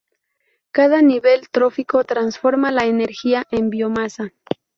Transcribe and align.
Cada 0.71 1.03
nivel 1.03 1.47
trófico 1.51 2.03
transforma 2.05 2.71
la 2.71 2.85
energía 2.85 3.45
en 3.51 3.69
biomasa. 3.69 4.33